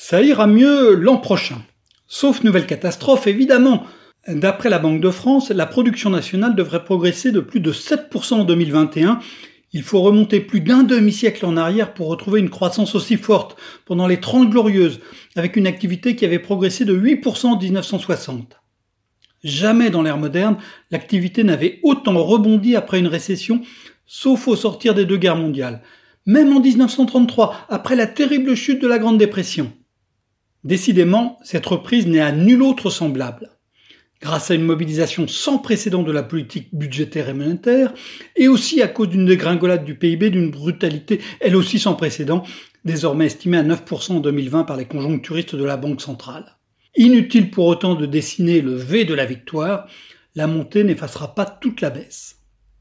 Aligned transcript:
Ça 0.00 0.22
ira 0.22 0.46
mieux 0.46 0.94
l'an 0.94 1.16
prochain. 1.16 1.60
Sauf 2.06 2.44
nouvelle 2.44 2.66
catastrophe, 2.66 3.26
évidemment. 3.26 3.84
D'après 4.28 4.70
la 4.70 4.78
Banque 4.78 5.00
de 5.00 5.10
France, 5.10 5.50
la 5.50 5.66
production 5.66 6.08
nationale 6.08 6.54
devrait 6.54 6.84
progresser 6.84 7.32
de 7.32 7.40
plus 7.40 7.58
de 7.58 7.72
7% 7.72 8.34
en 8.34 8.44
2021. 8.44 9.18
Il 9.72 9.82
faut 9.82 10.00
remonter 10.00 10.38
plus 10.38 10.60
d'un 10.60 10.84
demi-siècle 10.84 11.44
en 11.44 11.56
arrière 11.56 11.94
pour 11.94 12.06
retrouver 12.06 12.38
une 12.38 12.48
croissance 12.48 12.94
aussi 12.94 13.16
forte 13.16 13.56
pendant 13.86 14.06
les 14.06 14.20
30 14.20 14.50
glorieuses, 14.50 15.00
avec 15.34 15.56
une 15.56 15.66
activité 15.66 16.14
qui 16.14 16.24
avait 16.24 16.38
progressé 16.38 16.84
de 16.84 16.96
8% 16.96 17.46
en 17.46 17.58
1960. 17.58 18.56
Jamais 19.42 19.90
dans 19.90 20.02
l'ère 20.02 20.16
moderne, 20.16 20.58
l'activité 20.92 21.42
n'avait 21.42 21.80
autant 21.82 22.22
rebondi 22.22 22.76
après 22.76 23.00
une 23.00 23.08
récession, 23.08 23.62
sauf 24.06 24.46
au 24.46 24.54
sortir 24.54 24.94
des 24.94 25.06
deux 25.06 25.18
guerres 25.18 25.34
mondiales. 25.34 25.82
Même 26.24 26.56
en 26.56 26.60
1933, 26.60 27.66
après 27.68 27.96
la 27.96 28.06
terrible 28.06 28.54
chute 28.54 28.80
de 28.80 28.86
la 28.86 29.00
Grande 29.00 29.18
Dépression. 29.18 29.72
Décidément, 30.64 31.38
cette 31.42 31.66
reprise 31.66 32.06
n'est 32.06 32.20
à 32.20 32.32
nul 32.32 32.62
autre 32.62 32.90
semblable. 32.90 33.50
Grâce 34.20 34.50
à 34.50 34.54
une 34.54 34.64
mobilisation 34.64 35.28
sans 35.28 35.58
précédent 35.58 36.02
de 36.02 36.10
la 36.10 36.24
politique 36.24 36.74
budgétaire 36.74 37.28
et 37.28 37.34
monétaire, 37.34 37.94
et 38.34 38.48
aussi 38.48 38.82
à 38.82 38.88
cause 38.88 39.10
d'une 39.10 39.26
dégringolade 39.26 39.84
du 39.84 39.94
PIB 39.94 40.30
d'une 40.30 40.50
brutalité 40.50 41.20
elle 41.38 41.54
aussi 41.54 41.78
sans 41.78 41.94
précédent, 41.94 42.42
désormais 42.84 43.26
estimée 43.26 43.58
à 43.58 43.62
9% 43.62 44.14
en 44.14 44.20
2020 44.20 44.64
par 44.64 44.76
les 44.76 44.86
conjoncturistes 44.86 45.54
de 45.54 45.64
la 45.64 45.76
Banque 45.76 46.00
centrale. 46.00 46.56
Inutile 46.96 47.50
pour 47.50 47.66
autant 47.66 47.94
de 47.94 48.06
dessiner 48.06 48.60
le 48.60 48.74
V 48.74 49.04
de 49.04 49.14
la 49.14 49.24
victoire, 49.24 49.86
la 50.34 50.48
montée 50.48 50.82
n'effacera 50.82 51.36
pas 51.36 51.46
toute 51.46 51.80
la 51.80 51.90
baisse. 51.90 52.40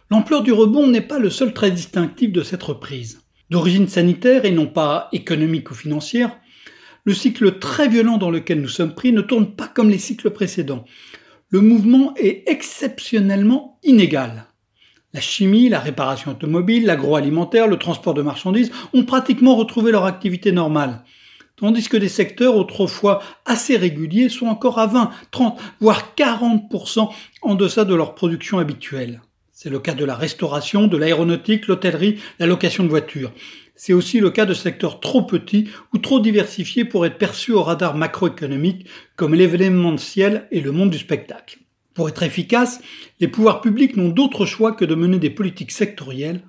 L'ampleur 0.10 0.42
du 0.42 0.52
rebond 0.52 0.88
n'est 0.88 1.02
pas 1.02 1.20
le 1.20 1.30
seul 1.30 1.54
trait 1.54 1.70
distinctif 1.70 2.32
de 2.32 2.42
cette 2.42 2.64
reprise. 2.64 3.22
D'origine 3.52 3.88
sanitaire 3.88 4.46
et 4.46 4.52
non 4.52 4.66
pas 4.66 5.10
économique 5.12 5.70
ou 5.70 5.76
financière, 5.76 6.36
le 7.08 7.14
cycle 7.14 7.58
très 7.58 7.88
violent 7.88 8.18
dans 8.18 8.30
lequel 8.30 8.60
nous 8.60 8.68
sommes 8.68 8.94
pris 8.94 9.14
ne 9.14 9.22
tourne 9.22 9.56
pas 9.56 9.70
comme 9.70 9.90
les 9.90 9.98
cycles 9.98 10.30
précédents. 10.30 10.84
Le 11.48 11.62
mouvement 11.62 12.14
est 12.18 12.44
exceptionnellement 12.48 13.80
inégal. 13.82 14.48
La 15.14 15.22
chimie, 15.22 15.70
la 15.70 15.80
réparation 15.80 16.32
automobile, 16.32 16.86
l'agroalimentaire, 16.86 17.70
le 17.70 17.78
transport 17.78 18.14
de 18.14 18.22
marchandises 18.22 18.74
ont 18.92 19.06
pratiquement 19.06 19.56
retrouvé 19.56 19.94
leur 19.94 20.04
activité 20.04 20.52
normale 20.52 21.06
tandis 21.56 21.88
que 21.90 21.98
des 21.98 22.10
secteurs 22.10 22.56
autrefois 22.56 23.24
assez 23.46 23.78
réguliers 23.78 24.30
sont 24.30 24.46
encore 24.46 24.78
à 24.78 24.86
20, 24.86 25.10
30, 25.32 25.60
voire 25.80 26.14
40% 26.16 27.10
en 27.42 27.56
deçà 27.56 27.84
de 27.84 27.96
leur 27.96 28.14
production 28.16 28.60
habituelle. 28.60 29.22
C'est 29.54 29.72
le 29.72 29.80
cas 29.80 29.96
de 29.96 30.06
la 30.06 30.14
restauration, 30.14 30.86
de 30.86 30.98
l'aéronautique, 30.98 31.66
l'hôtellerie, 31.66 32.20
la 32.38 32.46
location 32.46 32.84
de 32.84 32.90
voitures. 32.90 33.32
C'est 33.78 33.94
aussi 33.94 34.20
le 34.20 34.32
cas 34.32 34.46
de 34.46 34.56
secteurs 34.56 35.00
trop 35.00 35.22
petits 35.22 35.70
ou 35.94 36.00
trop 36.00 36.20
diversifiés 36.20 36.84
pour 36.84 37.06
être 37.06 37.20
perçus 37.20 37.54
au 37.54 37.62
radar 37.62 37.96
macroéconomique 37.96 38.88
comme 39.16 39.36
l'événementiel 39.36 40.48
et 40.52 40.62
le 40.62 40.72
monde 40.72 40.90
du 40.90 40.98
spectacle. 40.98 41.60
Pour 41.94 42.10
être 42.10 42.24
efficace, 42.24 42.82
les 43.20 43.28
pouvoirs 43.28 43.62
publics 43.62 43.96
n'ont 43.96 44.10
d'autre 44.10 44.46
choix 44.48 44.72
que 44.72 44.84
de 44.84 44.96
mener 44.96 45.20
des 45.20 45.30
politiques 45.30 45.72
sectorielles 45.72 46.44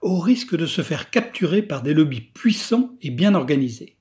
au 0.00 0.18
risque 0.18 0.56
de 0.56 0.66
se 0.66 0.82
faire 0.82 1.10
capturer 1.10 1.62
par 1.62 1.82
des 1.82 1.94
lobbies 1.94 2.20
puissants 2.20 2.96
et 3.02 3.10
bien 3.10 3.34
organisés. 3.34 3.96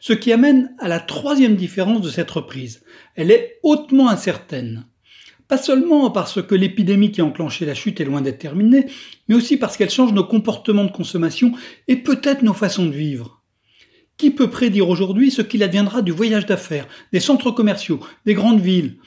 Ce 0.00 0.12
qui 0.12 0.32
amène 0.32 0.74
à 0.78 0.88
la 0.88 1.00
troisième 1.00 1.56
différence 1.56 2.02
de 2.02 2.10
cette 2.10 2.30
reprise. 2.30 2.82
Elle 3.14 3.30
est 3.30 3.58
hautement 3.62 4.08
incertaine. 4.08 4.86
Pas 5.50 5.58
seulement 5.58 6.12
parce 6.12 6.40
que 6.40 6.54
l'épidémie 6.54 7.10
qui 7.10 7.20
a 7.20 7.24
enclenché 7.24 7.66
la 7.66 7.74
chute 7.74 8.00
est 8.00 8.04
loin 8.04 8.20
d'être 8.20 8.38
terminée, 8.38 8.86
mais 9.26 9.34
aussi 9.34 9.56
parce 9.56 9.76
qu'elle 9.76 9.90
change 9.90 10.12
nos 10.12 10.22
comportements 10.22 10.84
de 10.84 10.92
consommation 10.92 11.52
et 11.88 11.96
peut-être 11.96 12.42
nos 12.42 12.54
façons 12.54 12.86
de 12.86 12.92
vivre. 12.92 13.42
Qui 14.16 14.30
peut 14.30 14.48
prédire 14.48 14.88
aujourd'hui 14.88 15.32
ce 15.32 15.42
qu'il 15.42 15.64
adviendra 15.64 16.02
du 16.02 16.12
voyage 16.12 16.46
d'affaires, 16.46 16.86
des 17.12 17.18
centres 17.18 17.50
commerciaux, 17.50 17.98
des 18.26 18.34
grandes 18.34 18.60
villes? 18.60 18.98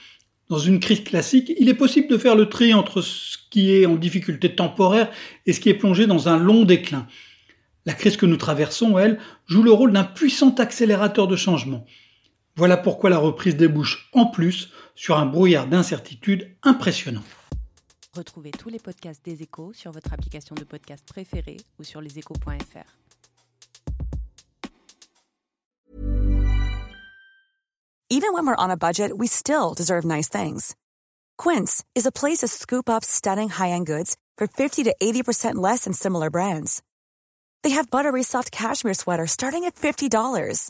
Dans 0.50 0.58
une 0.58 0.82
crise 0.82 1.06
classique, 1.06 1.54
il 1.58 1.70
est 1.70 1.74
possible 1.74 2.10
de 2.10 2.18
faire 2.18 2.36
le 2.36 2.50
tri 2.50 2.74
entre 2.74 3.00
ce 3.00 3.38
qui 3.50 3.72
est 3.72 3.86
en 3.86 3.96
difficulté 3.96 4.54
temporaire 4.54 5.10
et 5.46 5.54
ce 5.54 5.62
qui 5.62 5.70
est 5.70 5.76
plongé 5.76 6.08
dans 6.08 6.28
un 6.28 6.38
long 6.38 6.66
déclin. 6.66 7.08
La 7.86 7.94
crise 7.94 8.18
que 8.18 8.26
nous 8.26 8.36
traversons, 8.36 8.98
elle, 8.98 9.18
joue 9.48 9.64
le 9.64 9.72
rôle 9.72 9.94
d'un 9.94 10.04
puissant 10.04 10.54
accélérateur 10.56 11.30
de 11.30 11.38
changement. 11.38 11.86
Voilà 12.56 12.78
pourquoi 12.78 13.10
la 13.10 13.18
reprise 13.18 13.56
débouche 13.56 14.10
en 14.14 14.28
plus 14.28 14.72
sur 14.96 15.18
un 15.18 15.26
brouillard 15.26 15.68
d'incertitude 15.68 16.56
impressionnant. 16.62 17.24
Retrouvez 18.16 18.52
tous 18.52 18.70
les 18.70 18.78
podcasts 18.78 19.26
des 19.26 19.42
échos 19.42 19.74
sur 19.74 19.92
votre 19.92 20.14
application 20.14 20.54
de 20.54 20.64
podcast 20.64 21.04
préférée 21.06 21.58
ou 21.80 21.84
sur 21.84 22.00
leséchos.fr. 22.00 22.98
Even 28.10 28.34
when 28.34 28.46
we're 28.46 28.56
on 28.56 28.70
a 28.70 28.78
budget, 28.78 29.18
we 29.18 29.28
still 29.28 29.74
deserve 29.74 30.06
nice 30.06 30.30
things. 30.30 30.76
Quince 31.40 31.84
is 31.96 32.06
a 32.06 32.12
place 32.12 32.42
to 32.42 32.48
scoop 32.48 32.88
up 32.88 33.04
stunning 33.04 33.50
high-end 33.50 33.88
goods 33.88 34.16
for 34.38 34.46
50 34.46 34.84
to 34.84 34.96
80% 35.02 35.56
less 35.56 35.86
than 35.86 35.94
similar 35.94 36.30
brands. 36.30 36.84
They 37.64 37.72
have 37.72 37.90
buttery 37.90 38.22
soft 38.22 38.52
cashmere 38.52 38.94
sweaters 38.94 39.32
starting 39.32 39.64
at 39.64 39.74
$50, 39.76 40.70